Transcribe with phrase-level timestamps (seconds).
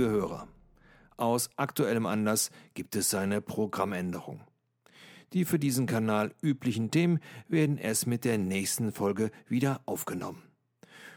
[0.00, 0.48] liebe Hörer.
[1.18, 4.40] Aus aktuellem Anlass gibt es eine Programmänderung.
[5.34, 10.42] Die für diesen Kanal üblichen Themen werden erst mit der nächsten Folge wieder aufgenommen.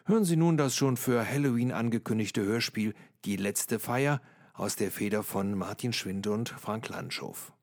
[0.05, 2.93] Hören Sie nun das schon für Halloween angekündigte Hörspiel
[3.23, 4.21] Die letzte Feier
[4.54, 7.54] aus der Feder von Martin Schwinde und Frank Landschow.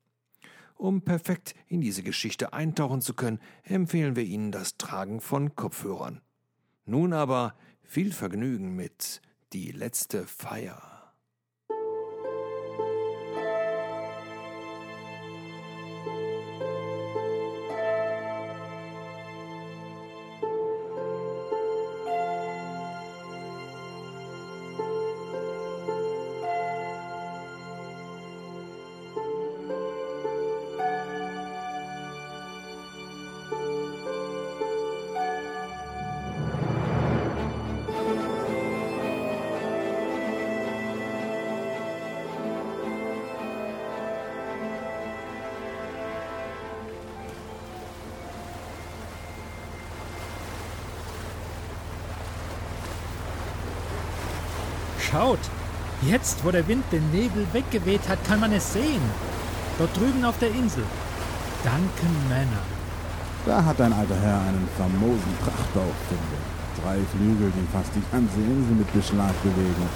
[0.75, 6.19] Um perfekt in diese Geschichte eintauchen zu können, empfehlen wir Ihnen das Tragen von Kopfhörern.
[6.85, 9.21] Nun aber viel Vergnügen mit
[9.53, 10.90] Die letzte Feier.
[55.11, 55.39] Schaut!
[56.01, 59.03] Jetzt, wo der Wind den Nebel weggeweht hat, kann man es sehen.
[59.77, 60.83] Dort drüben auf der Insel.
[61.63, 62.65] Duncan Manor.
[63.45, 66.41] Da hat ein alter Herr einen famosen Prachtbau gefunden.
[66.81, 69.89] Drei Flügel, die fast die ganze Insel mit Beschlag bewegen.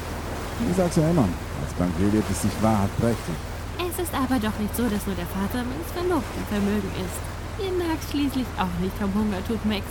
[0.69, 1.27] Ich sag's ja immer,
[1.63, 3.37] als Bankier lebt es sich wahrhaft prächtig.
[3.81, 7.19] Es ist aber doch nicht so, dass nur der Vater meines Verlobten Vermögen ist.
[7.63, 9.85] Ihr nagt schließlich auch nicht vom Hungertod Max.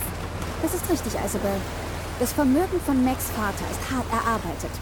[0.62, 1.58] Das ist richtig, Isabel.
[2.20, 4.74] Das Vermögen von Max Vater ist hart erarbeitet.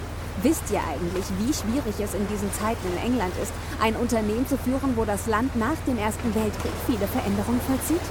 [0.43, 4.59] Wisst ihr eigentlich, wie schwierig es in diesen Zeiten in England ist, ein Unternehmen zu
[4.59, 8.03] führen, wo das Land nach dem Ersten Weltkrieg viele Veränderungen vollzieht?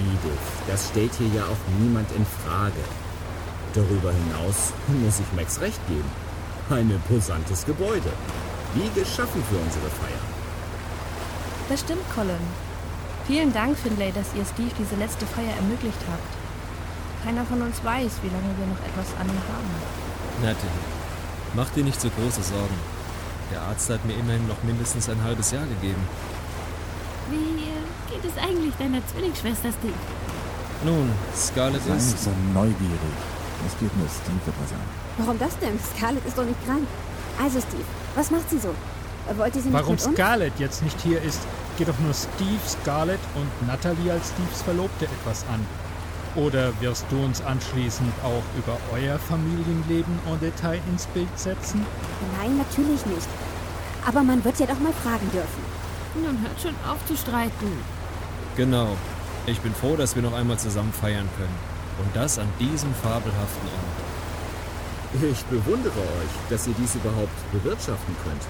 [0.00, 2.80] Edith, das stellt hier ja auch niemand in Frage.
[3.74, 6.10] Darüber hinaus muss ich Max recht geben.
[6.70, 8.10] Ein imposantes Gebäude.
[8.74, 10.24] Wie geschaffen für unsere Feier.
[11.68, 12.40] Das stimmt, Colin.
[13.26, 16.32] Vielen Dank, Finlay, dass ihr Steve diese letzte Feier ermöglicht habt.
[17.24, 19.70] Keiner von uns weiß, wie lange wir noch etwas an ihm haben.
[20.42, 20.95] Natalie,
[21.54, 22.74] mach dir nicht so große Sorgen.
[23.52, 26.02] Der Arzt hat mir immerhin noch mindestens ein halbes Jahr gegeben.
[27.30, 29.94] Wie geht es eigentlich deiner Zwillingsschwester Steve?
[30.84, 32.24] Nun, Scarlett Sei ist...
[32.24, 33.16] so neugierig.
[33.66, 34.80] Es geht nur Steve etwas an.
[35.18, 35.78] Warum das denn?
[35.96, 36.86] Scarlett ist doch nicht krank.
[37.42, 37.84] Also, Steve,
[38.14, 38.74] was macht sie so?
[39.36, 39.98] Wollt ihr sie nicht Warum?
[39.98, 41.40] Scarlett jetzt nicht hier ist,
[41.78, 45.66] geht doch nur Steve, Scarlett und Natalie als Steves Verlobte etwas an.
[46.36, 51.84] Oder wirst du uns anschließend auch über euer Familienleben en Detail ins Bild setzen?
[52.38, 53.28] Nein, natürlich nicht.
[54.06, 55.64] Aber man wird ja doch mal fragen dürfen.
[56.14, 57.72] Nun hört schon auf zu streiten.
[58.54, 58.88] Genau.
[59.46, 61.56] Ich bin froh, dass wir noch einmal zusammen feiern können.
[61.98, 65.22] Und das an diesem fabelhaften Ort.
[65.32, 68.42] Ich bewundere euch, dass ihr dies überhaupt bewirtschaften könnt.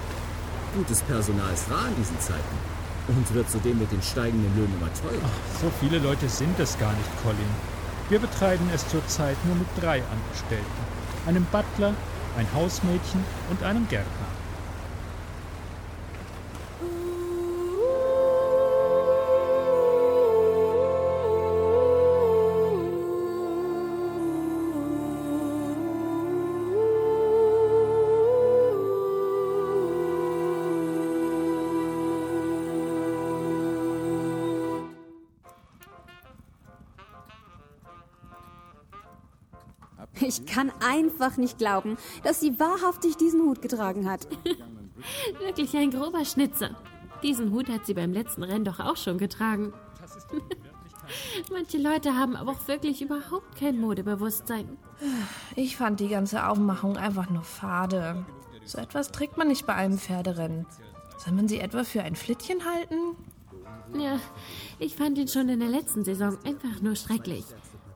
[0.75, 2.57] Gutes Personal ist rar in diesen Zeiten.
[3.07, 5.31] Und wird zudem mit den steigenden Löhnen immer teurer.
[5.61, 7.76] So viele Leute sind es gar nicht, Colin.
[8.09, 10.65] Wir betreiben es zurzeit nur mit drei Angestellten.
[11.25, 11.93] Einem Butler,
[12.37, 14.26] ein Hausmädchen und einem Gärtner.
[40.21, 44.27] Ich kann einfach nicht glauben, dass sie wahrhaftig diesen Hut getragen hat.
[45.39, 46.71] Wirklich ein grober Schnitzer.
[47.23, 49.73] Diesen Hut hat sie beim letzten Rennen doch auch schon getragen.
[51.51, 54.77] Manche Leute haben aber auch wirklich überhaupt kein Modebewusstsein.
[55.55, 58.25] Ich fand die ganze Aufmachung einfach nur fade.
[58.65, 60.65] So etwas trägt man nicht bei einem Pferderennen.
[61.17, 63.15] Soll man sie etwa für ein Flittchen halten?
[63.97, 64.19] Ja,
[64.79, 67.45] ich fand ihn schon in der letzten Saison einfach nur schrecklich.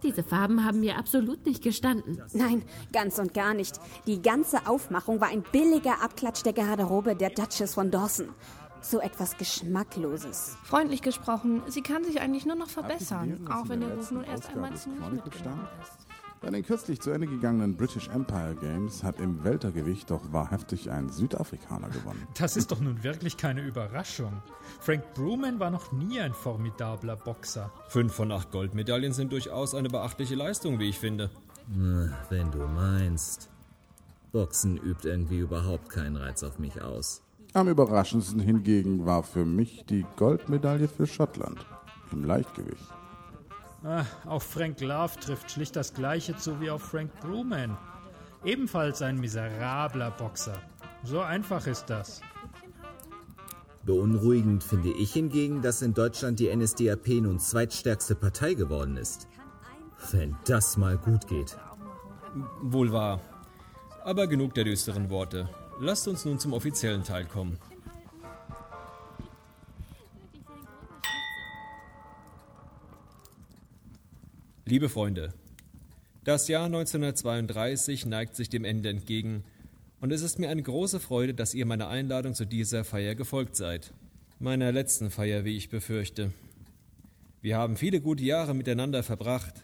[0.04, 2.22] Diese Farben haben mir absolut nicht gestanden.
[2.34, 3.80] Nein, ganz und gar nicht.
[4.08, 8.30] Die ganze Aufmachung war ein billiger Abklatsch der Garderobe der Duchess von Dawson.
[8.82, 10.58] So etwas Geschmackloses.
[10.64, 14.50] Freundlich gesprochen, sie kann sich eigentlich nur noch verbessern, auch wenn der Ruf nun erst
[14.50, 16.21] einmal ziemlich mitgenommen ist.
[16.42, 21.08] Bei den kürzlich zu Ende gegangenen British Empire Games hat im Weltergewicht doch wahrhaftig ein
[21.10, 22.28] Südafrikaner gewonnen.
[22.36, 24.42] Das ist doch nun wirklich keine Überraschung.
[24.80, 27.72] Frank Bruman war noch nie ein formidabler Boxer.
[27.90, 31.30] Fünf von acht Goldmedaillen sind durchaus eine beachtliche Leistung, wie ich finde.
[32.30, 33.52] Wenn du meinst.
[34.32, 37.22] Boxen übt irgendwie überhaupt keinen Reiz auf mich aus.
[37.54, 41.64] Am überraschendsten hingegen war für mich die Goldmedaille für Schottland
[42.12, 42.90] im Leichtgewicht.
[43.84, 47.78] Ah, auf Frank Love trifft schlicht das Gleiche zu wie auf Frank Bruman.
[48.44, 50.62] Ebenfalls ein miserabler Boxer.
[51.04, 52.22] So einfach ist das.
[53.84, 59.28] Beunruhigend finde ich hingegen, dass in Deutschland die NSDAP nun zweitstärkste Partei geworden ist.
[60.12, 61.58] Wenn das mal gut geht.
[62.62, 63.20] Wohl wahr.
[64.04, 65.50] Aber genug der düsteren Worte.
[65.80, 67.58] Lasst uns nun zum offiziellen Teil kommen.
[74.72, 75.34] Liebe Freunde,
[76.24, 79.44] das Jahr 1932 neigt sich dem Ende entgegen
[80.00, 83.58] und es ist mir eine große Freude, dass ihr meiner Einladung zu dieser Feier gefolgt
[83.58, 83.92] seid.
[84.40, 86.32] Meiner letzten Feier, wie ich befürchte.
[87.42, 89.56] Wir haben viele gute Jahre miteinander verbracht,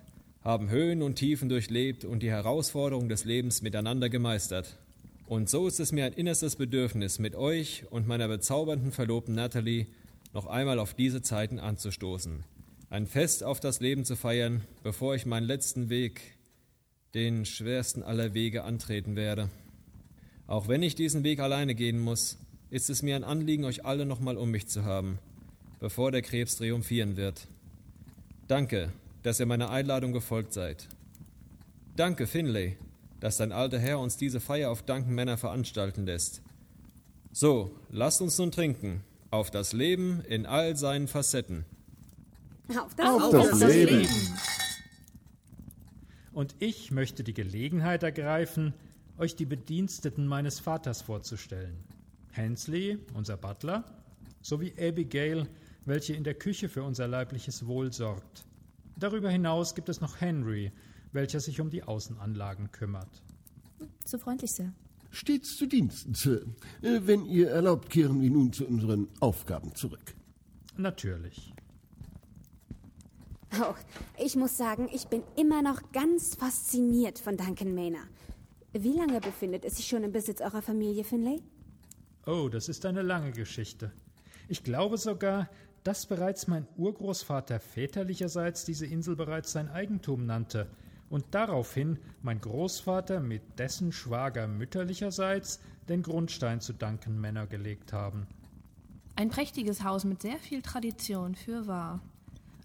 [0.44, 4.78] haben Höhen und Tiefen durchlebt und die Herausforderungen des Lebens miteinander gemeistert.
[5.26, 9.88] Und so ist es mir ein innerstes Bedürfnis, mit euch und meiner bezaubernden Verlobten Natalie
[10.34, 12.44] noch einmal auf diese Zeiten anzustoßen.
[12.90, 16.22] Ein Fest auf das Leben zu feiern, bevor ich meinen letzten Weg,
[17.16, 19.50] den schwersten aller Wege, antreten werde.
[20.48, 22.38] Auch wenn ich diesen Weg alleine gehen muss,
[22.70, 25.20] ist es mir ein Anliegen, euch alle nochmal um mich zu haben,
[25.82, 27.48] bevor der Krebs triumphieren wird.
[28.48, 30.88] Danke, dass ihr meiner Einladung gefolgt seid.
[31.98, 32.78] Danke, Finlay,
[33.20, 36.42] dass dein alter Herr uns diese Feier auf Danken Männer veranstalten lässt.
[37.34, 41.66] So, lasst uns nun trinken, auf das Leben in all seinen Facetten.
[42.70, 44.08] Auf das, Auf das Leben.
[46.34, 48.74] Und ich möchte die Gelegenheit ergreifen,
[49.18, 51.84] euch die Bediensteten meines Vaters vorzustellen.
[52.32, 53.84] Hensley, unser Butler,
[54.42, 55.48] sowie Abigail,
[55.86, 58.46] welche in der Küche für unser leibliches Wohl sorgt.
[58.98, 60.72] Darüber hinaus gibt es noch Henry,
[61.12, 63.24] welcher sich um die Außenanlagen kümmert.
[64.06, 64.74] So freundlich, Sir.
[65.10, 66.42] Stets zu Diensten, Sir.
[66.82, 70.14] Äh, Wenn ihr erlaubt, kehren wir nun zu unseren Aufgaben zurück.
[70.76, 71.54] Natürlich.
[73.54, 73.74] Oh,
[74.18, 78.08] ich muss sagen, ich bin immer noch ganz fasziniert von Duncan Maynard.
[78.74, 81.42] Wie lange befindet es sich schon im Besitz eurer Familie, Finlay?
[82.26, 83.92] Oh, das ist eine lange Geschichte.
[84.50, 85.50] Ich glaube sogar,
[85.84, 90.70] dass bereits mein Urgroßvater väterlicherseits diese Insel bereits sein Eigentum nannte
[91.10, 98.28] und daraufhin mein Großvater mit dessen Schwager mütterlicherseits den Grundstein zu Duncan Manor gelegt haben.
[99.16, 102.02] Ein prächtiges Haus mit sehr viel Tradition, für wahr.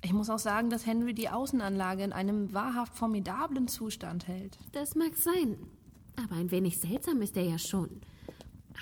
[0.05, 4.59] Ich muss auch sagen, dass Henry die Außenanlage in einem wahrhaft formidablen Zustand hält.
[4.73, 5.57] Das mag sein.
[6.23, 7.89] Aber ein wenig seltsam ist er ja schon.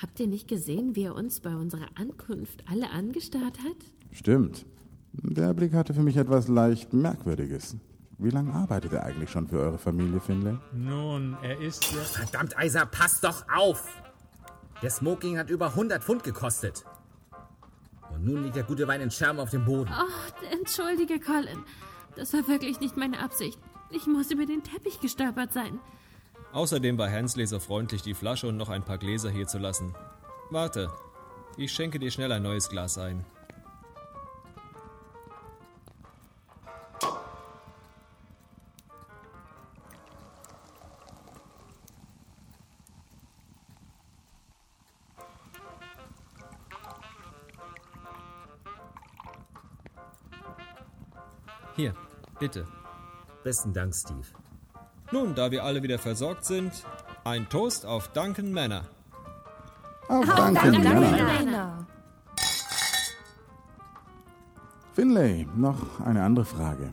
[0.01, 3.77] Habt ihr nicht gesehen, wie er uns bei unserer Ankunft alle angestarrt hat?
[4.13, 4.65] Stimmt.
[5.13, 7.77] Der Blick hatte für mich etwas leicht Merkwürdiges.
[8.19, 10.57] Wie lange arbeitet er eigentlich schon für eure Familie, Finlay?
[10.73, 12.01] Nun, er ist ja.
[12.01, 13.87] Verdammt, Eiser, pass doch auf!
[14.83, 16.85] Der Smoking hat über 100 Pfund gekostet.
[18.21, 19.91] Und nun liegt der gute Wein in Scherben auf dem Boden.
[19.99, 21.65] Oh, entschuldige, Colin.
[22.17, 23.59] Das war wirklich nicht meine Absicht.
[23.89, 25.81] Ich muss über den Teppich gestolpert sein.
[26.53, 29.95] Außerdem war Hensley so freundlich, die Flasche und noch ein paar Gläser hier zu lassen.
[30.51, 30.91] Warte,
[31.57, 33.25] ich schenke dir schnell ein neues Glas ein.
[52.41, 52.67] Bitte.
[53.45, 54.27] Besten Dank, Steve.
[55.13, 56.73] Nun, da wir alle wieder versorgt sind,
[57.25, 58.83] ein Toast auf Duncan Manor.
[60.09, 61.11] Auf Duncan Manor.
[61.11, 61.87] Männer.
[64.93, 66.93] Finlay, noch eine andere Frage.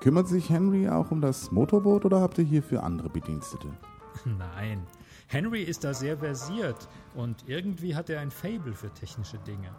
[0.00, 3.68] Kümmert sich Henry auch um das Motorboot oder habt ihr hierfür andere Bedienstete?
[4.24, 4.86] Nein.
[5.26, 9.70] Henry ist da sehr versiert und irgendwie hat er ein Fable für technische Dinge.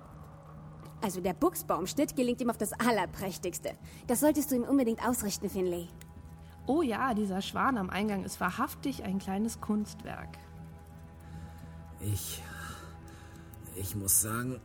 [1.02, 3.72] Also der Buchsbaumschnitt gelingt ihm auf das Allerprächtigste.
[4.08, 5.88] Das solltest du ihm unbedingt ausrichten, Finlay.
[6.68, 10.30] Oh ja, dieser Schwan am Eingang ist wahrhaftig ein kleines Kunstwerk.
[12.00, 12.42] Ich.
[13.76, 14.60] Ich muss sagen.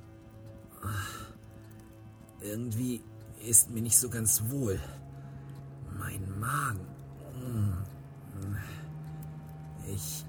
[2.40, 3.02] Irgendwie
[3.46, 4.80] ist mir nicht so ganz wohl.
[5.98, 6.86] Mein Magen.
[7.38, 8.56] mm,
[9.92, 10.24] Ich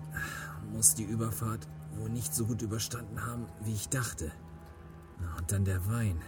[0.74, 1.68] muss die Überfahrt
[1.98, 4.32] wohl nicht so gut überstanden haben, wie ich dachte.
[5.38, 6.22] Und dann der Wein.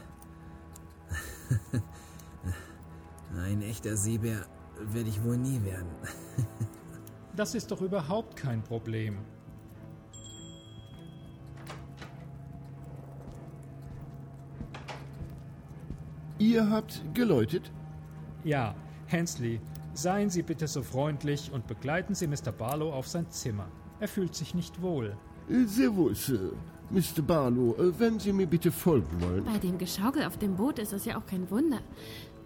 [3.37, 4.45] Ein echter Seebär
[4.79, 5.89] werde ich wohl nie werden.
[7.35, 9.17] Das ist doch überhaupt kein Problem.
[16.37, 17.71] Ihr habt geläutet?
[18.43, 18.75] Ja,
[19.07, 19.59] Hensley,
[19.93, 22.51] seien Sie bitte so freundlich und begleiten Sie Mr.
[22.51, 23.67] Barlow auf sein Zimmer.
[23.99, 25.17] Er fühlt sich nicht wohl.
[25.49, 26.51] Äh, Sehr wohl, Sir.
[26.89, 27.21] Mr.
[27.25, 29.45] Barlow, äh, wenn Sie mir bitte folgen wollen.
[29.45, 31.79] Bei dem Geschaukel auf dem Boot ist es ja auch kein Wunder.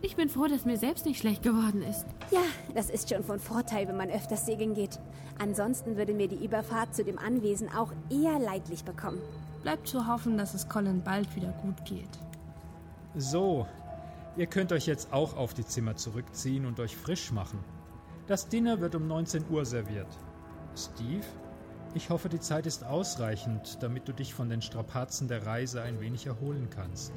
[0.02, 2.06] Ich bin froh, dass mir selbst nicht schlecht geworden ist.
[2.32, 2.44] Ja,
[2.76, 5.00] das ist schon von Vorteil, wenn man öfters segeln geht.
[5.40, 9.18] Ansonsten würde mir die Überfahrt zu dem Anwesen auch eher leidlich bekommen.
[9.64, 12.10] Bleibt zu hoffen, dass es Colin bald wieder gut geht.
[13.16, 13.66] So,
[14.38, 17.60] ihr könnt euch jetzt auch auf die Zimmer zurückziehen und euch frisch machen.
[18.28, 20.08] Das Dinner wird um 19 Uhr serviert.
[20.76, 21.26] Steve,
[21.98, 26.00] ich hoffe, die Zeit ist ausreichend, damit du dich von den Strapazen der Reise ein
[26.00, 27.12] wenig erholen kannst.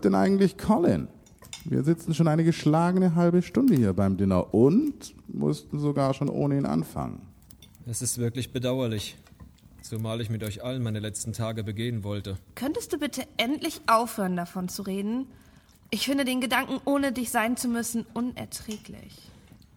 [0.00, 1.08] Bleibt denn eigentlich Colin?
[1.66, 6.56] Wir sitzen schon eine geschlagene halbe Stunde hier beim Dinner und mussten sogar schon ohne
[6.56, 7.20] ihn anfangen.
[7.86, 9.16] Es ist wirklich bedauerlich.
[9.82, 12.38] Zumal ich mit euch allen meine letzten Tage begehen wollte.
[12.54, 15.26] Könntest du bitte endlich aufhören, davon zu reden?
[15.90, 19.18] Ich finde den Gedanken, ohne dich sein zu müssen, unerträglich.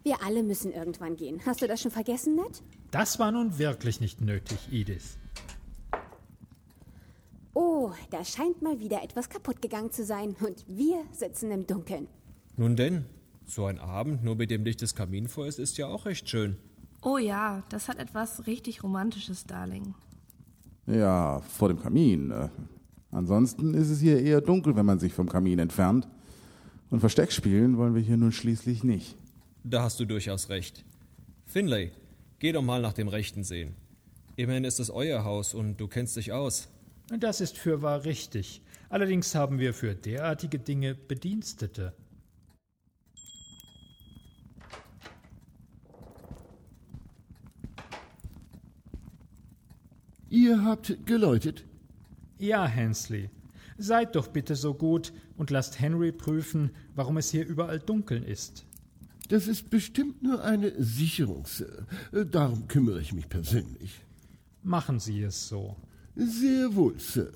[0.03, 1.41] Wir alle müssen irgendwann gehen.
[1.45, 2.61] Hast du das schon vergessen, Ned?
[2.91, 5.17] Das war nun wirklich nicht nötig, Edith.
[7.93, 12.07] Oh, da scheint mal wieder etwas kaputt gegangen zu sein und wir sitzen im Dunkeln.
[12.57, 13.05] Nun denn,
[13.45, 16.55] so ein Abend nur mit dem Licht des Kaminfeuers ist ja auch recht schön.
[17.03, 19.93] Oh ja, das hat etwas richtig Romantisches, Darling.
[20.87, 22.31] Ja, vor dem Kamin.
[22.31, 22.49] Äh,
[23.11, 26.07] ansonsten ist es hier eher dunkel, wenn man sich vom Kamin entfernt.
[26.89, 29.15] Und Versteck spielen wollen wir hier nun schließlich nicht.
[29.63, 30.83] Da hast du durchaus recht.
[31.45, 31.91] Finlay,
[32.39, 33.75] geh doch mal nach dem Rechten sehen.
[34.35, 36.69] Immerhin ist es euer Haus und du kennst dich aus.
[37.19, 38.61] Das ist fürwahr richtig.
[38.89, 41.93] Allerdings haben wir für derartige Dinge Bedienstete.
[50.29, 51.63] Ihr habt geläutet?
[52.39, 53.29] Ja, Hensley.
[53.77, 58.65] Seid doch bitte so gut und lasst Henry prüfen, warum es hier überall dunkel ist.
[59.29, 61.85] Das ist bestimmt nur eine Sicherung, Sir.
[62.11, 64.01] Darum kümmere ich mich persönlich.
[64.63, 65.77] Machen Sie es so.
[66.15, 67.31] Sehr wohl, Sir.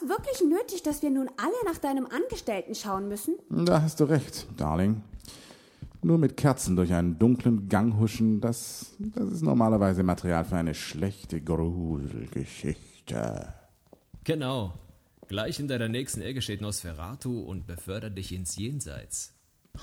[0.00, 3.36] Es wirklich nötig, dass wir nun alle nach deinem Angestellten schauen müssen?
[3.48, 5.02] Da hast du recht, Darling.
[6.02, 10.74] Nur mit Kerzen durch einen dunklen Gang huschen, das, das ist normalerweise Material für eine
[10.74, 13.54] schlechte Gruselgeschichte.
[14.22, 14.74] Genau.
[15.26, 19.32] Gleich hinter der nächsten Ecke steht Nosferatu und befördert dich ins Jenseits.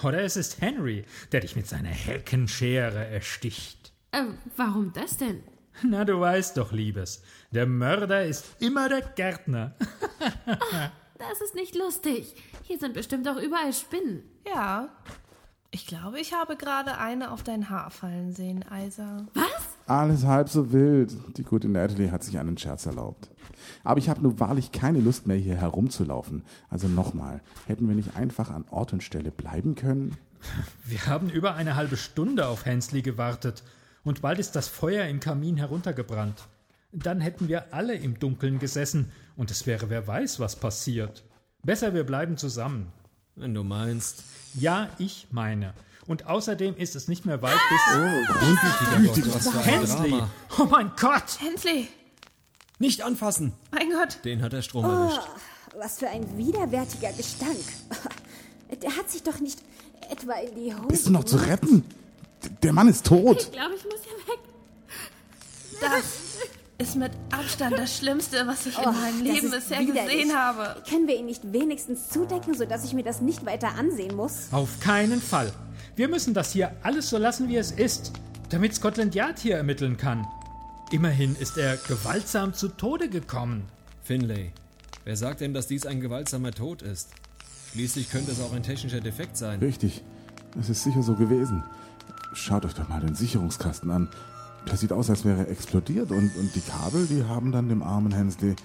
[0.03, 3.91] Oder es ist Henry, der dich mit seiner Heckenschere ersticht.
[4.11, 4.23] Äh,
[4.55, 5.41] warum das denn?
[5.83, 9.75] Na, du weißt doch, Liebes, der Mörder ist immer der Gärtner.
[11.17, 12.35] Das ist nicht lustig.
[12.63, 14.23] Hier sind bestimmt auch überall Spinnen.
[14.45, 14.89] Ja.
[15.71, 19.25] Ich glaube, ich habe gerade eine auf dein Haar fallen sehen, Isa.
[19.33, 19.77] Was?
[19.87, 21.13] Alles halb so wild.
[21.37, 23.29] Die gute Natalie hat sich einen Scherz erlaubt.
[23.85, 26.43] Aber ich habe nun wahrlich keine Lust mehr, hier herumzulaufen.
[26.69, 30.17] Also nochmal, hätten wir nicht einfach an Ort und Stelle bleiben können?
[30.83, 33.63] Wir haben über eine halbe Stunde auf Hensley gewartet
[34.05, 36.43] und bald ist das Feuer im Kamin heruntergebrannt.
[36.93, 41.23] Dann hätten wir alle im Dunkeln gesessen und es wäre wer weiß, was passiert.
[41.63, 42.93] Besser, wir bleiben zusammen.
[43.35, 44.23] Wenn du meinst.
[44.53, 45.73] Ja, ich meine.
[46.07, 47.81] Und außerdem ist es nicht mehr weit bis.
[49.07, 50.09] Gott, was für ein Hensley!
[50.11, 50.29] Drama.
[50.59, 51.39] Oh mein Gott!
[51.41, 51.89] Hensley!
[52.79, 53.53] Nicht anfassen!
[53.71, 54.23] Mein Gott!
[54.23, 55.27] Den hat der Strom erwischt.
[55.77, 57.59] Was für ein widerwärtiger Gestank.
[58.81, 59.59] Der hat sich doch nicht
[60.09, 60.87] etwa in die Hose.
[60.87, 61.83] Bist du noch zu retten?
[62.63, 63.41] Der Mann ist tot.
[63.41, 64.39] Ich glaube, ich muss hier weg.
[65.81, 66.03] Das
[66.77, 70.11] ist mit Abstand das Schlimmste, was ich in Oh, meinem das Leben bisher widerlich.
[70.13, 70.81] gesehen habe.
[70.89, 74.47] Können wir ihn nicht wenigstens zudecken, sodass ich mir das nicht weiter ansehen muss?
[74.51, 75.51] Auf keinen Fall.
[75.95, 78.11] Wir müssen das hier alles so lassen, wie es ist,
[78.49, 80.27] damit Scotland Yard hier ermitteln kann.
[80.91, 83.63] Immerhin ist er gewaltsam zu Tode gekommen.
[84.03, 84.51] Finlay,
[85.03, 87.09] wer sagt denn, dass dies ein gewaltsamer Tod ist?
[87.71, 89.59] Schließlich könnte es auch ein technischer Defekt sein.
[89.59, 90.03] Richtig.
[90.59, 91.63] Es ist sicher so gewesen.
[92.35, 94.09] Schaut euch doch mal den Sicherungskasten an.
[94.65, 97.81] Das sieht aus, als wäre er explodiert und, und die Kabel, die haben dann dem
[97.81, 98.55] armen Hensley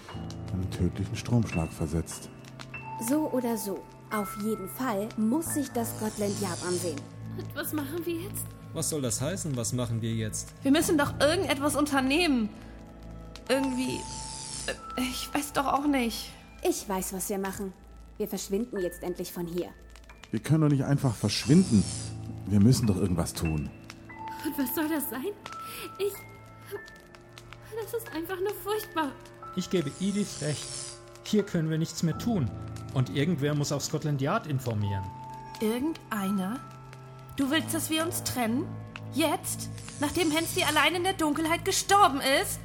[0.53, 2.29] einen tödlichen Stromschlag versetzt.
[3.09, 3.79] So oder so.
[4.11, 6.97] Auf jeden Fall muss sich das Scotland Yard ansehen.
[7.39, 8.45] Und was machen wir jetzt?
[8.73, 9.57] Was soll das heißen?
[9.57, 10.49] Was machen wir jetzt?
[10.63, 12.49] Wir müssen doch irgendetwas unternehmen.
[13.49, 14.01] Irgendwie.
[14.67, 16.33] äh, Ich weiß doch auch nicht.
[16.69, 17.73] Ich weiß, was wir machen.
[18.19, 19.69] Wir verschwinden jetzt endlich von hier.
[20.33, 21.85] Wir können doch nicht einfach verschwinden.
[22.51, 23.71] Wir müssen doch irgendwas tun.
[24.45, 25.31] Und was soll das sein?
[25.99, 26.13] Ich.
[27.81, 29.13] Das ist einfach nur furchtbar.
[29.55, 30.67] Ich gebe Edith recht.
[31.23, 32.51] Hier können wir nichts mehr tun.
[32.93, 35.05] Und irgendwer muss auch Scotland Yard informieren.
[35.61, 36.59] Irgendeiner?
[37.37, 38.67] Du willst, dass wir uns trennen?
[39.13, 39.69] Jetzt?
[40.01, 42.59] Nachdem Hensley allein in der Dunkelheit gestorben ist?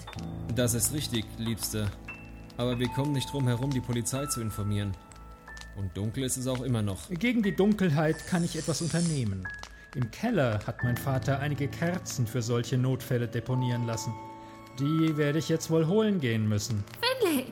[0.56, 1.92] Das ist richtig, Liebste.
[2.58, 4.98] Aber wir kommen nicht drum herum, die Polizei zu informieren.
[5.77, 7.10] Und dunkel ist es auch immer noch.
[7.10, 9.48] Gegen die Dunkelheit kann ich etwas unternehmen.
[9.96, 14.14] Im Keller hat mein Vater einige Kerzen für solche Notfälle deponieren lassen.
[14.78, 16.84] Die werde ich jetzt wohl holen gehen müssen.
[17.00, 17.46] Finlay,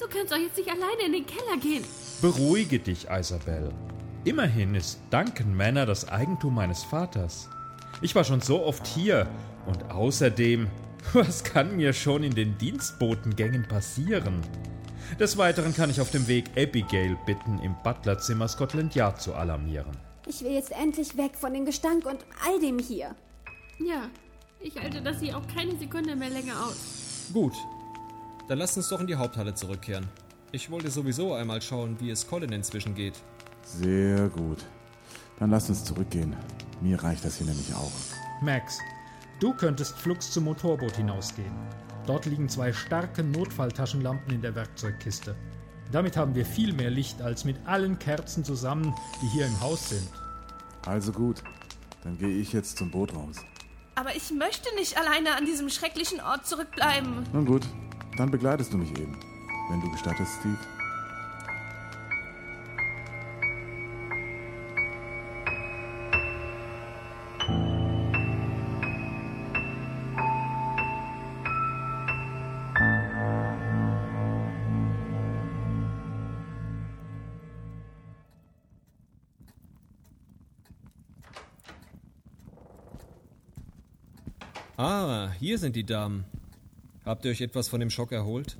[0.00, 1.84] du kannst doch jetzt nicht alleine in den Keller gehen.
[2.20, 3.70] Beruhige dich, Isabel.
[4.24, 7.48] Immerhin ist Duncan Manor das Eigentum meines Vaters.
[8.02, 9.28] Ich war schon so oft hier
[9.66, 10.66] und außerdem,
[11.12, 14.40] was kann mir schon in den Dienstbotengängen passieren?
[15.20, 19.96] Des Weiteren kann ich auf dem Weg Abigail bitten, im Butlerzimmer Scotland Yard zu alarmieren.
[20.26, 23.14] Ich will jetzt endlich weg von dem Gestank und all dem hier.
[23.78, 24.08] Ja,
[24.60, 27.28] ich halte das hier auch keine Sekunde mehr länger aus.
[27.32, 27.54] Gut.
[28.48, 30.08] Dann lasst uns doch in die Haupthalle zurückkehren.
[30.52, 33.14] Ich wollte sowieso einmal schauen, wie es Colin inzwischen geht.
[33.64, 34.64] Sehr gut.
[35.38, 36.36] Dann lasst uns zurückgehen.
[36.80, 37.90] Mir reicht das hier nämlich auch.
[38.40, 38.78] Max,
[39.40, 41.52] du könntest flugs zum Motorboot hinausgehen.
[42.06, 45.34] Dort liegen zwei starke Notfalltaschenlampen in der Werkzeugkiste.
[45.94, 49.90] Damit haben wir viel mehr Licht als mit allen Kerzen zusammen, die hier im Haus
[49.90, 50.08] sind.
[50.84, 51.40] Also gut.
[52.02, 53.36] Dann gehe ich jetzt zum Boot raus.
[53.94, 57.24] Aber ich möchte nicht alleine an diesem schrecklichen Ort zurückbleiben.
[57.32, 57.62] Nun gut,
[58.18, 59.16] dann begleitest du mich eben.
[59.70, 60.58] Wenn du gestattest, Steve.
[84.76, 86.24] Ah, hier sind die Damen.
[87.04, 88.56] Habt ihr euch etwas von dem Schock erholt?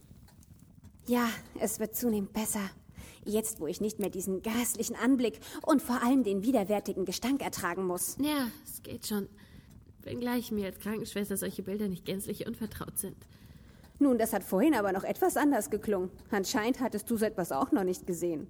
[1.06, 1.28] Ja,
[1.60, 2.60] es wird zunehmend besser.
[3.24, 7.86] Jetzt, wo ich nicht mehr diesen grässlichen Anblick und vor allem den widerwärtigen Gestank ertragen
[7.86, 8.16] muss.
[8.20, 9.28] Ja, es geht schon.
[10.02, 13.16] Wenngleich mir als Krankenschwester solche Bilder nicht gänzlich unvertraut sind.
[13.98, 16.10] Nun, das hat vorhin aber noch etwas anders geklungen.
[16.30, 18.46] Anscheinend hattest du so etwas auch noch nicht gesehen.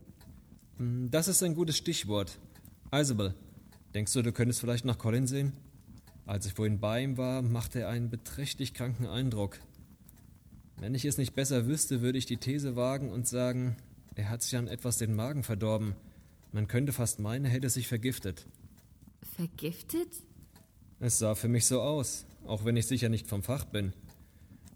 [0.78, 2.38] Hm, Das ist ein gutes Stichwort.
[2.92, 3.34] Isabel,
[3.94, 5.52] denkst du, du könntest vielleicht nach Colin sehen?
[6.26, 9.58] Als ich vorhin bei ihm war, machte er einen beträchtlich kranken Eindruck.
[10.78, 13.76] Wenn ich es nicht besser wüsste, würde ich die These wagen und sagen,
[14.14, 15.94] er hat sich an etwas den Magen verdorben.
[16.52, 18.46] Man könnte fast meinen, er hätte sich vergiftet.
[19.36, 20.08] Vergiftet?
[21.00, 23.92] Es sah für mich so aus, auch wenn ich sicher nicht vom Fach bin.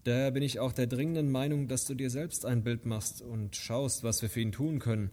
[0.03, 3.55] Daher bin ich auch der dringenden Meinung, dass du dir selbst ein Bild machst und
[3.55, 5.09] schaust, was wir für ihn tun können.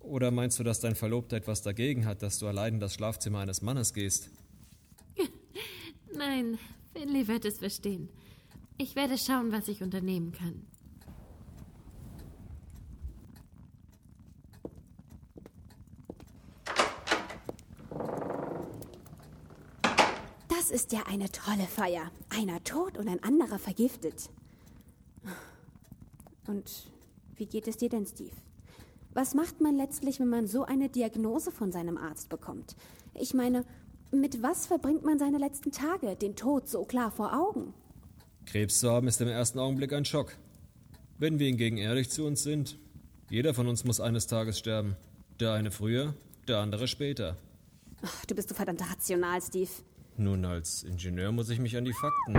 [0.00, 3.38] Oder meinst du, dass dein Verlobter etwas dagegen hat, dass du allein in das Schlafzimmer
[3.38, 4.30] eines Mannes gehst?
[6.14, 6.58] Nein,
[6.92, 8.08] Finley wird es verstehen.
[8.76, 10.66] Ich werde schauen, was ich unternehmen kann.
[20.48, 22.10] Das ist ja eine tolle Feier.
[22.28, 24.30] Einer tot und ein anderer vergiftet.
[26.46, 26.90] Und
[27.36, 28.36] wie geht es dir denn, Steve?
[29.14, 32.76] Was macht man letztlich, wenn man so eine Diagnose von seinem Arzt bekommt?
[33.14, 33.64] Ich meine,
[34.12, 36.16] mit was verbringt man seine letzten Tage?
[36.16, 37.74] Den Tod so klar vor Augen.
[38.46, 40.36] Krebs zu haben ist im ersten Augenblick ein Schock.
[41.18, 42.78] Wenn wir hingegen ehrlich zu uns sind,
[43.30, 44.96] jeder von uns muss eines Tages sterben.
[45.40, 46.14] Der eine früher,
[46.48, 47.36] der andere später.
[48.02, 49.70] Ach, du bist so verdammt rational, Steve.
[50.16, 52.34] Nun, als Ingenieur muss ich mich an die Fakten.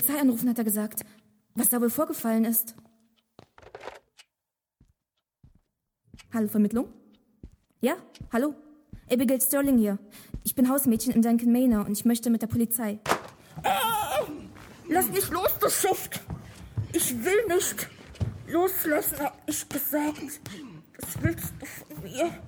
[0.00, 1.04] Polizei anrufen, hat er gesagt.
[1.54, 2.74] Was da wohl vorgefallen ist.
[6.32, 6.88] Hallo, Vermittlung?
[7.80, 7.96] Ja,
[8.32, 8.54] hallo.
[9.10, 9.98] Abigail Sterling hier.
[10.42, 12.98] Ich bin Hausmädchen in Duncan Manor und ich möchte mit der Polizei.
[14.88, 16.20] Lass mich los, du Schuft!
[16.92, 17.88] Ich will nicht
[18.48, 20.40] loslassen, hab ich gesagt.
[20.98, 22.38] Was willst du von mir?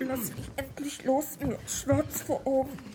[0.00, 2.93] Lass mich endlich los, mir schwarz vor Augen.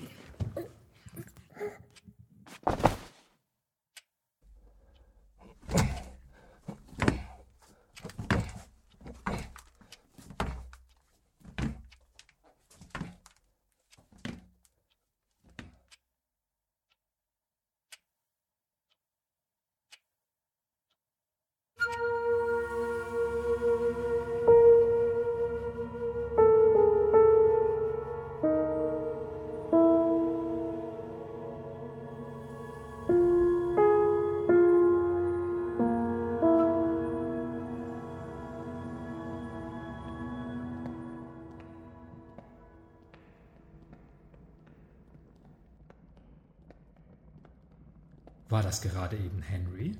[48.69, 49.97] Das gerade eben Henry?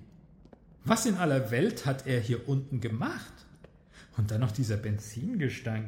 [0.86, 3.34] Was in aller Welt hat er hier unten gemacht?
[4.16, 5.88] Und dann noch dieser Benzingestank.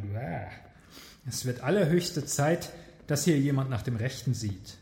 [1.28, 2.74] Es wird allerhöchste Zeit,
[3.06, 4.78] dass hier jemand nach dem Rechten sieht.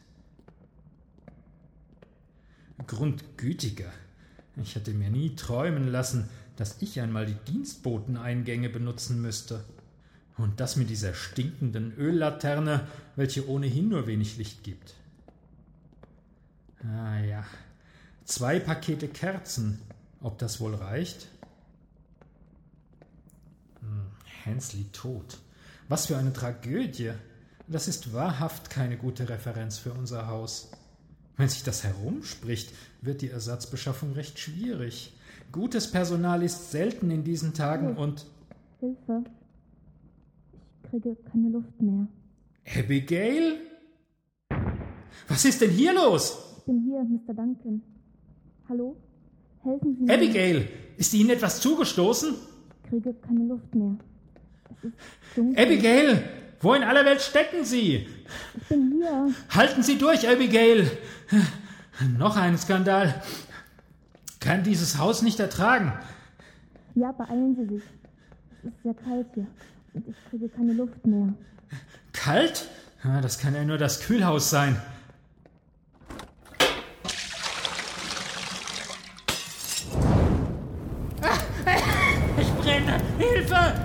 [2.88, 3.92] Grundgütiger.
[4.56, 9.66] Ich hätte mir nie träumen lassen, dass ich einmal die Dienstboteneingänge benutzen müsste.
[10.38, 14.94] Und das mit dieser stinkenden Öllaterne, welche ohnehin nur wenig Licht gibt.
[16.82, 17.44] Ah ja.
[18.30, 19.82] Zwei Pakete Kerzen.
[20.22, 21.30] Ob das wohl reicht?
[23.80, 24.06] Hm,
[24.44, 25.40] Hensley tot.
[25.88, 27.14] Was für eine Tragödie.
[27.68, 30.70] Das ist wahrhaft keine gute Referenz für unser Haus.
[31.38, 35.18] Wenn sich das herumspricht, wird die Ersatzbeschaffung recht schwierig.
[35.52, 38.28] Gutes Personal ist selten in diesen Tagen und.
[38.80, 39.24] Hilfe.
[40.84, 42.08] Ich kriege keine Luft mehr.
[42.78, 43.58] Abigail?
[45.28, 46.38] Was ist denn hier los?
[46.60, 47.34] Ich bin hier, Mr.
[47.34, 47.82] Duncan.
[48.70, 48.96] Hallo?
[49.64, 50.14] Helfen Sie mir.
[50.14, 52.36] Abigail, ist Ihnen etwas zugestoßen?
[52.84, 53.96] Ich kriege keine Luft mehr.
[54.70, 54.94] Es ist
[55.36, 55.66] dunkel.
[55.66, 56.24] Abigail,
[56.62, 58.08] wo in aller Welt stecken Sie?
[58.56, 59.34] Ich bin hier.
[59.50, 60.90] Halten Sie durch, Abigail.
[62.20, 63.24] Noch ein Skandal.
[64.40, 65.92] Kann dieses Haus nicht ertragen.
[66.94, 67.84] Ja, beeilen Sie sich.
[68.62, 69.48] Es ist sehr kalt hier
[69.94, 71.34] und ich kriege keine Luft mehr.
[72.14, 72.70] Kalt?
[73.04, 74.80] Das kann ja nur das Kühlhaus sein.
[82.38, 83.02] Ich brenne!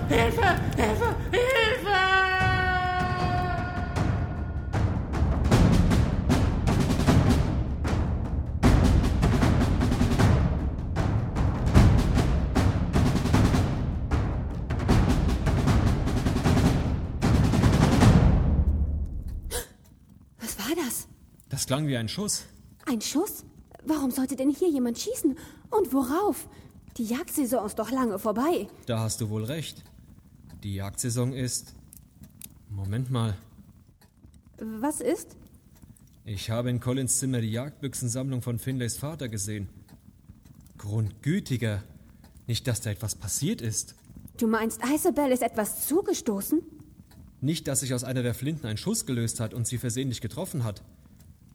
[0.07, 0.41] Hilfe!
[0.77, 1.15] Hilfe!
[1.31, 1.89] Hilfe!
[20.39, 21.07] Was war das?
[21.49, 22.45] Das klang wie ein Schuss.
[22.85, 23.43] Ein Schuss?
[23.85, 25.35] Warum sollte denn hier jemand schießen?
[25.71, 26.47] Und worauf?
[26.97, 28.67] Die Jagdsaison ist doch lange vorbei.
[28.85, 29.83] Da hast du wohl recht.
[30.65, 31.75] Die Jagdsaison ist.
[32.71, 33.37] Moment mal.
[34.57, 35.37] Was ist?
[36.25, 39.69] Ich habe in Collins Zimmer die Jagdbüchsensammlung von Finlays Vater gesehen.
[40.79, 41.83] Grundgütiger.
[42.47, 43.93] Nicht, dass da etwas passiert ist.
[44.37, 46.63] Du meinst, Isabel ist etwas zugestoßen?
[47.41, 50.63] Nicht, dass sich aus einer der Flinten ein Schuss gelöst hat und sie versehentlich getroffen
[50.63, 50.81] hat.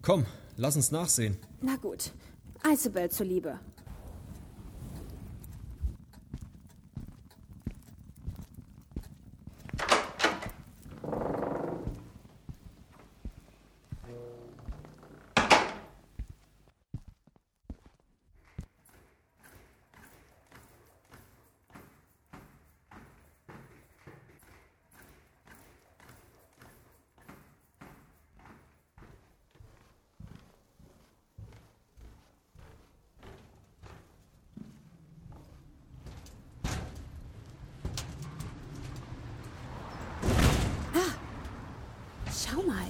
[0.02, 0.24] Komm,
[0.56, 1.36] lass uns nachsehen.
[1.60, 2.12] Na gut.
[2.64, 3.58] Isabel zuliebe.
[42.50, 42.86] Schau mal.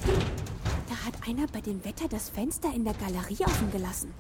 [0.89, 4.13] Da hat einer bei dem Wetter das Fenster in der Galerie offen gelassen.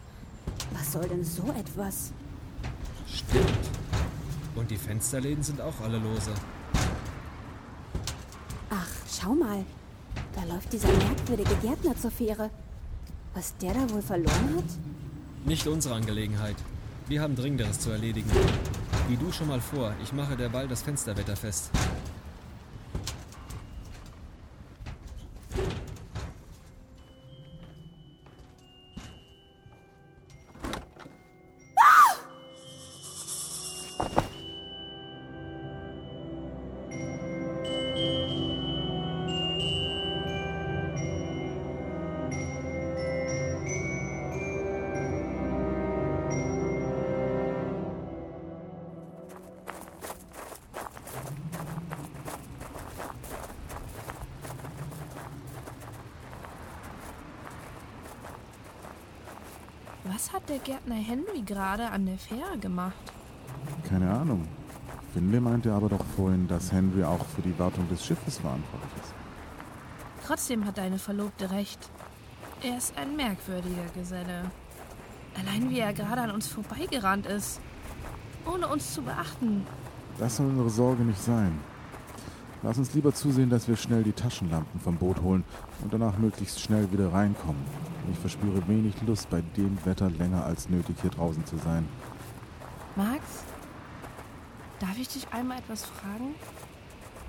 [0.73, 2.12] Was soll denn so etwas?
[3.09, 3.68] Stimmt.
[4.55, 6.31] Und die Fensterläden sind auch alle lose.
[8.70, 9.64] Ach, schau mal.
[10.35, 12.51] Da läuft dieser merkwürdige Gärtner zur Fähre.
[13.35, 15.44] Was der da wohl verloren hat?
[15.44, 16.57] Nicht unsere Angelegenheit.
[17.09, 18.31] Wir haben Dringenderes zu erledigen.
[19.09, 21.70] Wie du schon mal vor, ich mache derweil das Fensterwetter fest.
[60.30, 62.94] Was hat der Gärtner Henry gerade an der Fähre gemacht?
[63.88, 64.46] Keine Ahnung.
[65.12, 69.12] Finlay meinte aber doch vorhin, dass Henry auch für die Wartung des Schiffes verantwortlich ist.
[70.24, 71.90] Trotzdem hat deine Verlobte recht.
[72.62, 74.52] Er ist ein merkwürdiger Geselle.
[75.36, 77.60] Allein wie er gerade an uns vorbeigerannt ist.
[78.46, 79.66] Ohne uns zu beachten.
[80.18, 81.58] Das soll unsere Sorge nicht sein.
[82.62, 85.42] Lass uns lieber zusehen, dass wir schnell die Taschenlampen vom Boot holen
[85.82, 87.64] und danach möglichst schnell wieder reinkommen.
[88.10, 91.86] Ich verspüre wenig Lust, bei dem Wetter länger als nötig hier draußen zu sein.
[92.96, 93.22] Max?
[94.78, 96.34] Darf ich dich einmal etwas fragen?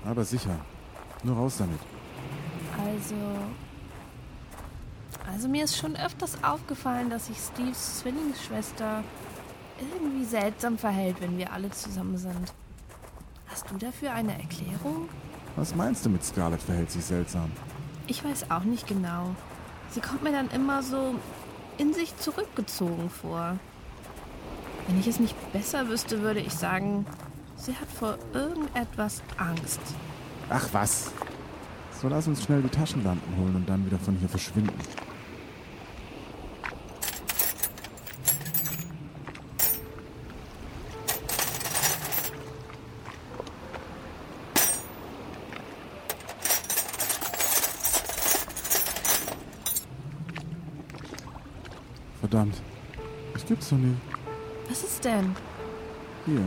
[0.04, 0.58] Aber sicher.
[1.22, 1.78] Nur raus damit.
[2.78, 3.14] Also.
[5.30, 9.04] Also mir ist schon öfters aufgefallen, dass sich Steves Zwillingsschwester
[9.78, 12.52] irgendwie seltsam verhält, wenn wir alle zusammen sind.
[13.46, 15.08] Hast du dafür eine Erklärung?
[15.56, 17.50] Was meinst du mit Scarlett verhält sich seltsam?
[18.06, 19.34] Ich weiß auch nicht genau.
[19.92, 21.16] Sie kommt mir dann immer so
[21.76, 23.58] in sich zurückgezogen vor.
[24.88, 27.04] Wenn ich es nicht besser wüsste, würde ich sagen,
[27.56, 29.80] sie hat vor irgendetwas Angst.
[30.48, 31.12] Ach was.
[32.00, 34.72] So lass uns schnell die Taschenlampen holen und dann wieder von hier verschwinden.
[52.32, 52.62] Verdammt.
[53.78, 53.96] Nicht.
[54.68, 55.34] Was ist denn?
[56.26, 56.42] Hier.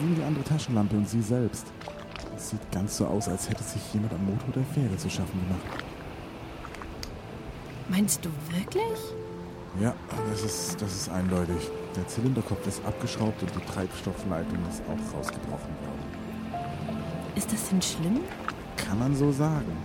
[0.00, 1.66] Nimm die andere Taschenlampe und sie selbst.
[2.36, 5.40] Es sieht ganz so aus, als hätte sich jemand am Motor der Fähre zu schaffen
[5.40, 5.84] gemacht.
[7.88, 8.98] Meinst du wirklich?
[9.80, 9.94] Ja,
[10.30, 11.68] das ist, das ist eindeutig.
[11.96, 16.04] Der Zylinderkopf ist abgeschraubt und die Treibstoffleitung ist auch rausgebrochen worden.
[17.34, 18.20] Ist das denn schlimm?
[18.76, 19.76] Kann man so sagen.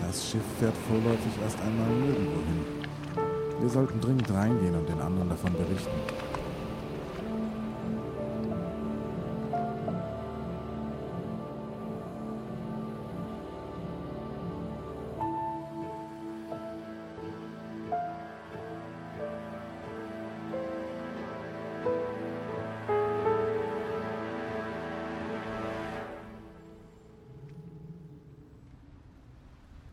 [0.00, 2.75] Das Schiff fährt vorläufig erst einmal nirgendwo hin.
[3.58, 5.90] Wir sollten dringend reingehen und den anderen davon berichten.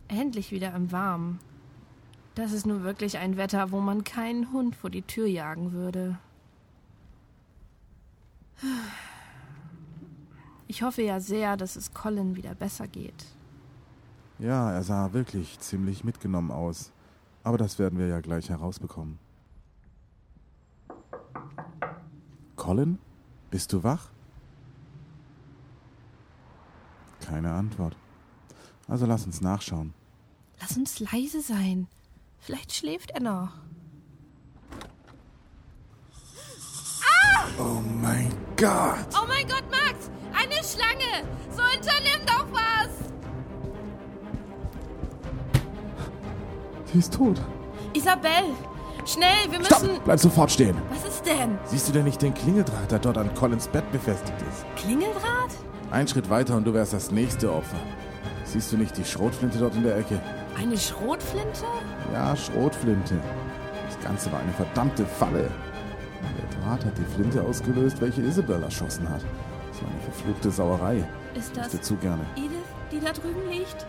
[0.10, 1.53] Endlich wieder im Warmen.
[2.36, 6.18] Das ist nun wirklich ein Wetter, wo man keinen Hund vor die Tür jagen würde.
[10.68, 13.26] Ich hoffe ja sehr, dass es Colin wieder besser geht.
[14.40, 16.92] Ja, er sah wirklich ziemlich mitgenommen aus.
[17.44, 19.20] Aber das werden wir ja gleich herausbekommen.
[22.56, 22.98] Colin?
[23.52, 24.10] Bist du wach?
[27.20, 27.96] Keine Antwort.
[28.88, 29.94] Also lass uns nachschauen.
[30.60, 31.88] Lass uns leise sein.
[32.46, 33.50] Vielleicht schläft er noch.
[37.58, 39.08] Oh mein Gott!
[39.14, 40.10] Oh mein Gott, Max!
[40.34, 41.26] Eine Schlange!
[41.50, 42.90] So unternimm doch was!
[46.92, 47.40] Sie ist tot.
[47.94, 48.30] Isabel!
[49.06, 49.74] Schnell, wir müssen.
[49.74, 50.04] Stopp!
[50.04, 50.76] Bleib sofort stehen!
[50.90, 51.58] Was ist denn?
[51.64, 54.66] Siehst du denn nicht den Klingeldraht, der dort an Collins Bett befestigt ist?
[54.76, 55.52] Klingeldraht?
[55.92, 57.80] Ein Schritt weiter und du wärst das nächste Opfer.
[58.44, 60.20] Siehst du nicht die Schrotflinte dort in der Ecke?
[60.58, 61.66] Eine Schrotflinte?
[62.12, 63.20] Ja, Schrotflinte.
[63.86, 65.50] Das Ganze war eine verdammte Falle.
[66.22, 69.24] Der Draht hat die Flinte ausgelöst, welche Isabel erschossen hat.
[69.70, 71.04] Das war eine verfluchte Sauerei.
[71.36, 72.26] Ist das zu gerne.
[72.36, 72.52] Edith,
[72.92, 73.86] die da drüben liegt?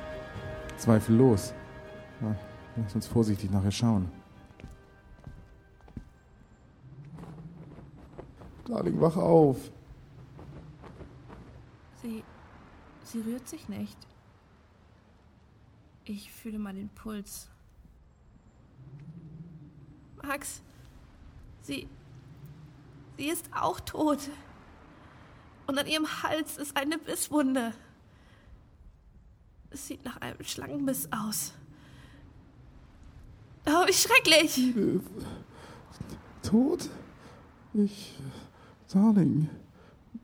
[0.77, 1.55] Zweifellos.
[2.21, 2.35] Na,
[2.77, 4.11] Lass uns vorsichtig nachher schauen.
[8.67, 9.71] Darling, wach auf.
[12.03, 12.25] Sie.
[13.05, 13.97] Sie rührt sich nicht.
[16.05, 17.49] Ich fühle mal den Puls.
[20.27, 20.63] Max,
[21.63, 21.89] sie.
[23.17, 24.19] Sie ist auch tot.
[25.67, 27.73] Und an ihrem Hals ist eine Bisswunde.
[29.71, 31.53] Es sieht nach einem Schlangenbiss aus.
[33.67, 34.75] Oh, wie schrecklich!
[36.43, 36.91] Tot?
[37.73, 38.15] Ich.
[38.93, 39.49] Darling.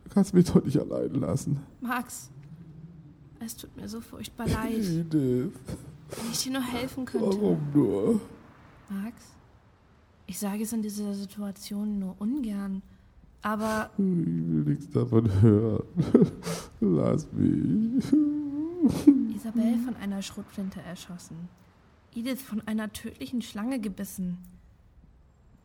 [0.04, 1.64] Du kannst mich doch nicht allein lassen.
[1.80, 2.30] Max,
[3.40, 4.72] es tut mir so furchtbar leid.
[4.74, 5.52] Edith.
[6.10, 7.26] Wenn ich dir nur helfen könnte.
[7.26, 8.20] Warum nur?
[8.88, 9.22] Max,
[10.30, 12.82] ich sage es in dieser Situation nur ungern,
[13.42, 15.82] aber Ich will nichts davon hören.
[16.80, 18.04] Lass mich.
[19.34, 21.48] Isabel von einer Schrotflinte erschossen.
[22.14, 24.38] Edith von einer tödlichen Schlange gebissen.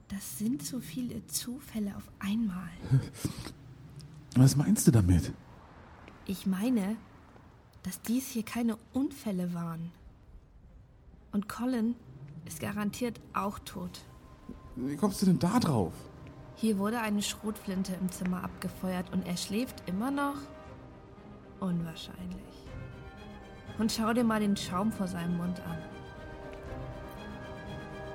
[0.07, 2.71] Das sind so viele Zufälle auf einmal.
[4.35, 5.31] Was meinst du damit?
[6.25, 6.97] Ich meine,
[7.83, 9.91] dass dies hier keine Unfälle waren.
[11.31, 11.93] Und Colin
[12.45, 14.01] ist garantiert auch tot.
[14.75, 15.93] Wie kommst du denn da drauf?
[16.55, 20.35] Hier wurde eine Schrotflinte im Zimmer abgefeuert und er schläft immer noch?
[21.61, 22.65] Unwahrscheinlich.
[23.79, 25.77] Und schau dir mal den Schaum vor seinem Mund an.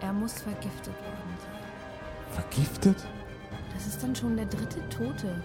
[0.03, 2.43] Er muss vergiftet worden sein.
[2.43, 3.07] Vergiftet?
[3.73, 5.43] Das ist dann schon der dritte Tote.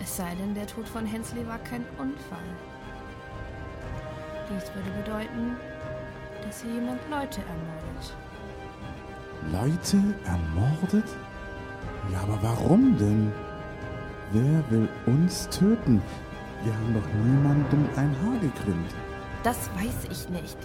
[0.00, 2.38] Es sei denn, der Tod von Hensley war kein Unfall.
[4.48, 5.56] Dies würde bedeuten,
[6.42, 7.79] dass hier jemand Leute ermordet.
[9.52, 11.08] Leute ermordet?
[12.12, 13.32] Ja, aber warum denn?
[14.32, 16.02] Wer will uns töten?
[16.62, 18.94] Wir haben doch niemandem ein Haar gekrümmt.
[19.42, 20.58] Das weiß ich nicht.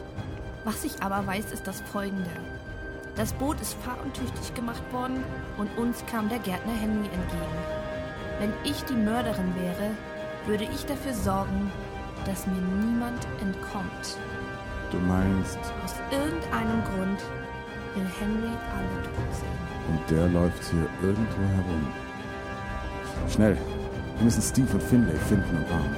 [0.65, 2.29] Was ich aber weiß, ist das folgende.
[3.15, 5.23] Das Boot ist fahruntüchtig gemacht worden
[5.57, 7.55] und uns kam der Gärtner Henry entgegen.
[8.39, 9.91] Wenn ich die Mörderin wäre,
[10.45, 11.71] würde ich dafür sorgen,
[12.25, 14.17] dass mir niemand entkommt.
[14.91, 17.19] Du meinst, Aus irgendeinem Grund
[17.95, 18.51] will Henry
[19.31, 19.65] sehen.
[19.89, 21.87] und der läuft hier irgendwo herum.
[23.29, 23.57] Schnell,
[24.17, 25.95] wir müssen Steve und Finlay finden und warnen.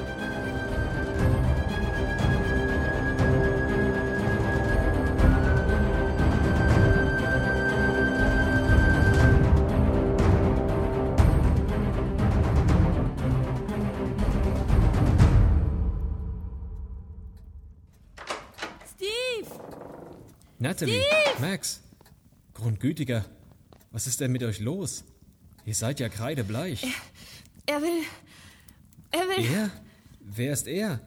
[22.97, 23.25] Grundgütiger,
[23.91, 25.03] was ist denn mit euch los?
[25.65, 26.83] Ihr seid ja kreidebleich.
[27.67, 28.01] Er will.
[29.11, 29.45] Er will.
[29.45, 29.69] Er?
[30.19, 30.99] Wer ist er?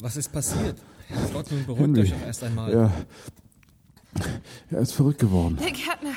[0.00, 0.76] Was ist passiert?
[1.08, 2.70] Herrgott, nun beruhigt Henry, euch doch erst einmal.
[2.70, 2.92] Ja.
[4.70, 5.56] Er ist verrückt geworden.
[5.56, 6.12] Der Gärtner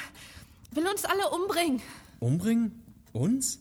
[0.71, 1.81] will uns alle umbringen.
[2.19, 2.71] Umbringen?
[3.13, 3.59] Uns?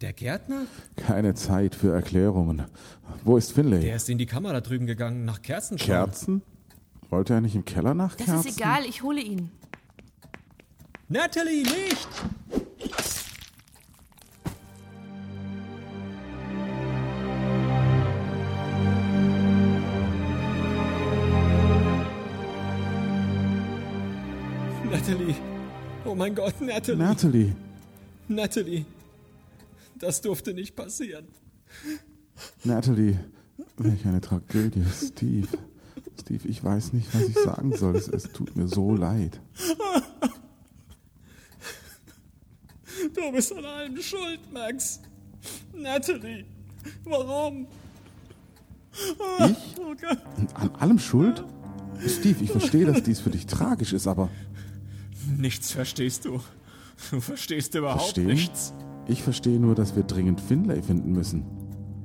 [0.00, 0.64] Der Gärtner?
[0.96, 2.62] Keine Zeit für Erklärungen.
[3.22, 3.80] Wo ist Finlay?
[3.80, 5.88] Der ist in die Kammer da drüben gegangen, nach Kerzen schauen.
[5.88, 6.42] Kerzen?
[7.10, 8.48] Wollte er nicht im Keller nach Das Kerzen?
[8.48, 9.50] ist egal, ich hole ihn.
[11.08, 12.08] Natalie, nicht!
[24.90, 25.36] Natalie.
[26.04, 26.96] Oh mein Gott, Natalie.
[26.96, 27.56] Natalie.
[28.26, 28.86] Natalie.
[30.00, 31.28] Das durfte nicht passieren.
[32.64, 33.20] Natalie.
[33.76, 34.84] Welch eine Tragödie.
[34.92, 35.46] Steve.
[36.20, 37.94] Steve, ich weiß nicht, was ich sagen soll.
[37.94, 39.40] Es, es tut mir so leid.
[43.16, 45.00] Du bist an allem schuld, Max.
[45.74, 46.44] Natalie.
[47.04, 47.66] Warum?
[48.92, 49.56] Ich?
[49.78, 49.94] Oh.
[50.54, 51.44] An allem schuld?
[52.06, 54.28] Steve, ich verstehe, dass dies für dich tragisch ist, aber
[55.38, 56.40] Nichts verstehst du.
[57.10, 58.26] Du verstehst überhaupt verstehen?
[58.26, 58.72] nichts.
[59.06, 61.44] Ich verstehe nur, dass wir dringend Finlay finden müssen.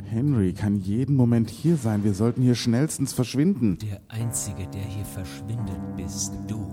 [0.06, 2.04] Henry kann jeden Moment hier sein.
[2.04, 3.78] Wir sollten hier schnellstens verschwinden.
[3.80, 6.68] Der Einzige, der hier verschwindet, bist du.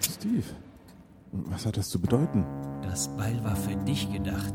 [0.00, 0.44] Steve,
[1.32, 2.44] was hat das zu bedeuten?
[2.82, 4.52] Das Beil war für dich gedacht.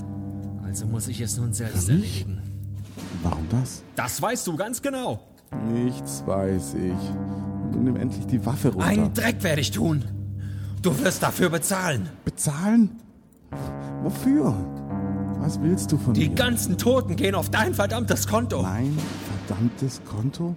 [0.63, 2.21] Also muss ich es nun selbst Für mich?
[2.21, 2.41] erledigen.
[3.21, 3.83] Warum das?
[3.95, 5.19] Das weißt du ganz genau.
[5.71, 7.77] Nichts weiß ich.
[7.79, 8.87] Nimm endlich die Waffe runter.
[8.87, 10.03] Einen Dreck werde ich tun.
[10.81, 12.09] Du wirst dafür bezahlen.
[12.25, 12.89] Bezahlen?
[14.01, 14.53] Wofür?
[15.39, 16.35] Was willst du von Die mir?
[16.35, 18.61] ganzen Toten gehen auf dein verdammtes Konto.
[18.61, 18.97] Mein
[19.47, 20.55] verdammtes Konto?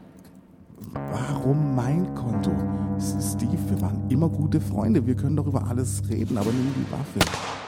[0.92, 2.50] Warum mein Konto?
[2.98, 5.06] Steve, wir waren immer gute Freunde.
[5.06, 7.65] Wir können doch über alles reden, aber nimm die Waffe.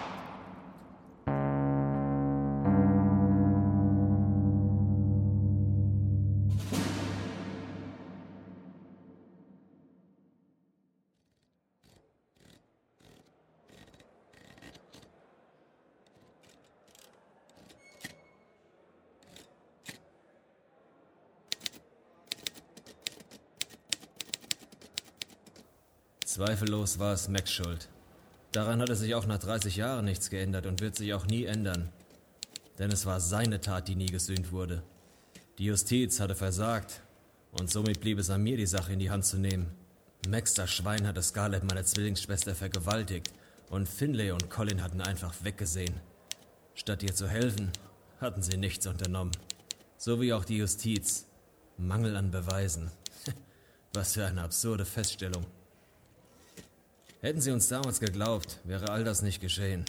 [26.38, 27.88] Zweifellos war es Max Schuld.
[28.52, 31.88] Daran hatte sich auch nach 30 Jahren nichts geändert und wird sich auch nie ändern.
[32.78, 34.84] Denn es war seine Tat, die nie gesühnt wurde.
[35.58, 37.00] Die Justiz hatte versagt
[37.50, 39.66] und somit blieb es an mir, die Sache in die Hand zu nehmen.
[40.28, 43.32] Max, das Schwein, hatte Scarlett, meine Zwillingsschwester, vergewaltigt
[43.68, 45.96] und Finlay und Colin hatten einfach weggesehen.
[46.76, 47.72] Statt ihr zu helfen,
[48.20, 49.32] hatten sie nichts unternommen.
[49.96, 51.26] So wie auch die Justiz.
[51.78, 52.92] Mangel an Beweisen.
[53.92, 55.44] Was für eine absurde Feststellung.
[57.20, 59.84] Hätten sie uns damals geglaubt, wäre all das nicht geschehen.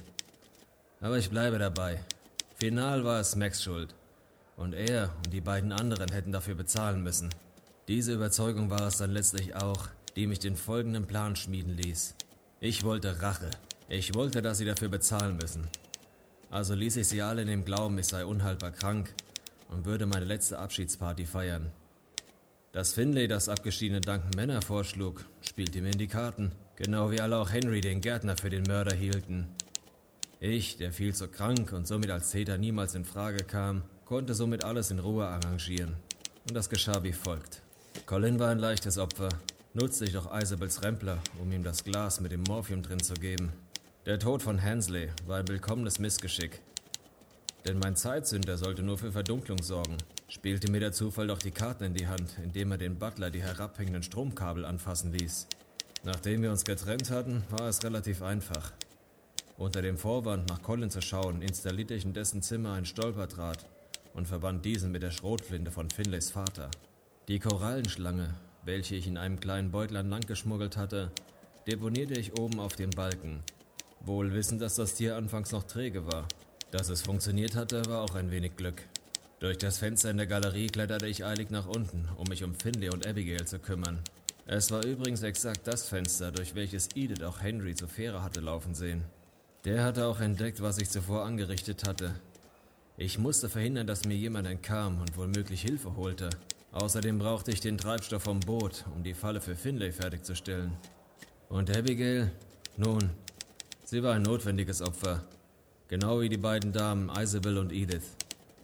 [0.99, 1.99] Aber ich bleibe dabei.
[2.55, 3.93] Final war es Max Schuld.
[4.57, 7.29] Und er und die beiden anderen hätten dafür bezahlen müssen.
[7.87, 12.15] Diese Überzeugung war es dann letztlich auch, die mich den folgenden Plan schmieden ließ.
[12.59, 13.51] Ich wollte Rache.
[13.87, 15.67] Ich wollte, dass sie dafür bezahlen müssen.
[16.49, 19.13] Also ließ ich sie alle in dem Glauben, ich sei unhaltbar krank
[19.69, 21.71] und würde meine letzte Abschiedsparty feiern.
[22.71, 26.51] Dass Finlay das abgeschiedene Duncan Männer vorschlug, spielte mir in die Karten.
[26.79, 29.49] Genau wie alle auch Henry den Gärtner für den Mörder hielten.
[30.39, 34.63] Ich, der viel zu krank und somit als Täter niemals in Frage kam, konnte somit
[34.63, 35.97] alles in Ruhe arrangieren.
[36.47, 37.63] Und das geschah wie folgt.
[38.05, 39.27] Colin war ein leichtes Opfer,
[39.73, 43.51] nutzte ich doch Isabels Rempler, um ihm das Glas mit dem Morphium drin zu geben.
[44.05, 46.61] Der Tod von Hensley war ein willkommenes Missgeschick.
[47.67, 49.97] Denn mein Zeitsünder sollte nur für Verdunklung sorgen,
[50.29, 53.43] spielte mir der Zufall doch die Karten in die Hand, indem er den Butler die
[53.43, 55.45] herabhängenden Stromkabel anfassen ließ.
[56.03, 58.71] Nachdem wir uns getrennt hatten, war es relativ einfach.
[59.57, 63.65] Unter dem Vorwand, nach Colin zu schauen, installierte ich in dessen Zimmer ein Stolperdraht
[64.13, 66.71] und verband diesen mit der Schrotflinte von Finlays Vater.
[67.27, 68.33] Die Korallenschlange,
[68.63, 71.11] welche ich in einem kleinen Beutlein langgeschmuggelt hatte,
[71.67, 73.43] deponierte ich oben auf dem Balken,
[73.99, 76.25] wohl wissend, dass das Tier anfangs noch träge war.
[76.71, 78.83] Dass es funktioniert hatte, war auch ein wenig Glück.
[79.39, 82.89] Durch das Fenster in der Galerie kletterte ich eilig nach unten, um mich um Finley
[82.89, 83.99] und Abigail zu kümmern.
[84.51, 88.73] Es war übrigens exakt das Fenster, durch welches Edith auch Henry zur Fähre hatte laufen
[88.73, 89.03] sehen.
[89.63, 92.15] Der hatte auch entdeckt, was ich zuvor angerichtet hatte.
[92.97, 96.31] Ich musste verhindern, dass mir jemand entkam und womöglich Hilfe holte.
[96.71, 100.71] Außerdem brauchte ich den Treibstoff vom Boot, um die Falle für Finlay fertigzustellen.
[101.47, 102.31] Und Abigail?
[102.75, 103.11] Nun,
[103.85, 105.25] sie war ein notwendiges Opfer.
[105.89, 108.15] Genau wie die beiden Damen Isabel und Edith.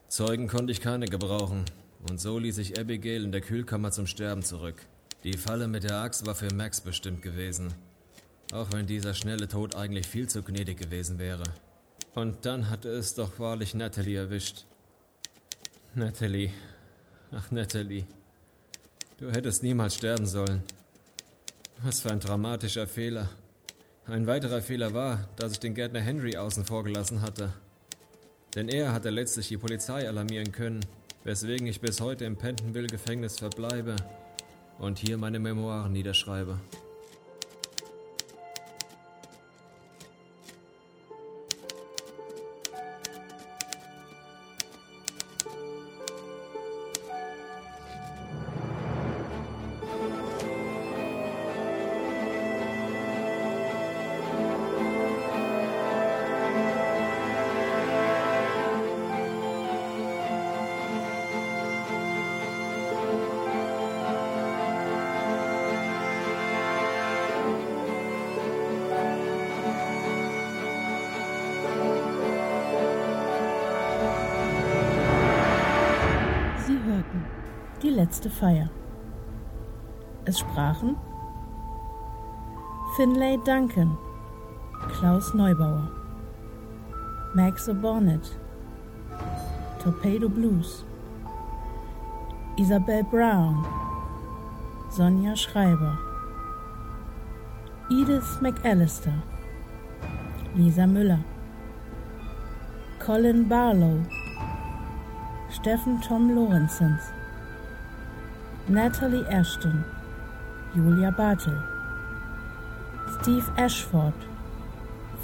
[0.07, 1.63] Zeugen konnte ich keine gebrauchen,
[2.09, 4.77] und so ließ ich Abigail in der Kühlkammer zum Sterben zurück.
[5.25, 7.73] Die Falle mit der Axt war für Max bestimmt gewesen,
[8.53, 11.41] auch wenn dieser schnelle Tod eigentlich viel zu gnädig gewesen wäre.
[12.13, 14.65] Und dann hatte es doch wahrlich Natalie erwischt.
[15.95, 16.51] Natalie.
[17.31, 18.05] Ach, Natalie.
[19.17, 20.61] Du hättest niemals sterben sollen.
[21.81, 23.27] Was für ein dramatischer Fehler.
[24.05, 27.51] Ein weiterer Fehler war, dass ich den Gärtner Henry außen vor gelassen hatte.
[28.53, 30.85] Denn er hatte letztlich die Polizei alarmieren können,
[31.23, 33.95] weswegen ich bis heute im Pentonville-Gefängnis verbleibe
[34.79, 36.59] und hier meine Memoiren niederschreibe.
[83.45, 83.95] Duncan,
[84.89, 85.87] Klaus Neubauer,
[87.35, 88.27] Max O'Bonnet,
[89.79, 90.83] Torpedo Blues,
[92.57, 93.63] Isabel Brown,
[94.89, 95.95] Sonja Schreiber,
[97.91, 99.13] Edith McAllister,
[100.55, 101.23] Lisa Müller,
[102.97, 104.03] Colin Barlow,
[105.51, 107.13] Steffen Tom Lorenzens,
[108.67, 109.85] Natalie Ashton,
[110.73, 111.74] Julia Bartel,
[113.25, 114.13] Steve Ashford,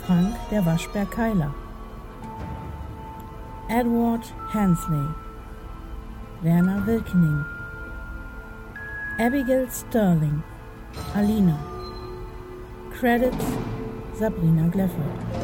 [0.04, 1.54] Frank der Waschbär-Keiler,
[3.70, 5.06] Edward Hensley,
[6.42, 7.46] Werner Wilkening,
[9.20, 10.42] Abigail Sterling,
[11.14, 11.60] Alina,
[13.00, 13.46] Credits
[14.18, 15.41] Sabrina Gleffert.